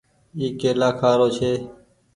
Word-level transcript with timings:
اي 0.37 0.45
ڪيلآ 0.59 0.89
کآ 0.99 1.11
رو 1.17 1.27
ڇي۔ 1.37 1.51